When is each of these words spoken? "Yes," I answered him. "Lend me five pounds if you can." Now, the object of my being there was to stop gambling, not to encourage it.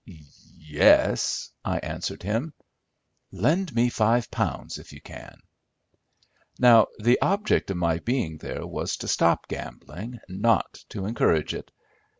"Yes," 0.57 1.51
I 1.63 1.77
answered 1.77 2.23
him. 2.23 2.55
"Lend 3.31 3.75
me 3.75 3.87
five 3.89 4.31
pounds 4.31 4.79
if 4.79 4.91
you 4.93 4.99
can." 4.99 5.39
Now, 6.57 6.87
the 6.97 7.21
object 7.21 7.69
of 7.69 7.77
my 7.77 7.99
being 7.99 8.39
there 8.39 8.65
was 8.65 8.97
to 8.97 9.07
stop 9.07 9.47
gambling, 9.47 10.19
not 10.27 10.83
to 10.89 11.05
encourage 11.05 11.53
it. 11.53 11.69